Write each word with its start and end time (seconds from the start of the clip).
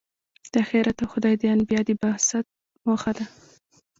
دا 0.53 0.59
آخرت 0.65 0.97
او 1.03 1.07
خدای 1.13 1.33
د 1.39 1.43
انبیا 1.55 1.81
د 1.87 1.89
بعثت 2.01 2.45
موخه 2.85 3.11
ده. 3.17 3.25